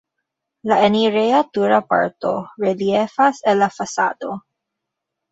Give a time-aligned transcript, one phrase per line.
[0.69, 2.31] La enireja-tura parto
[2.67, 4.31] reliefas el la fasado.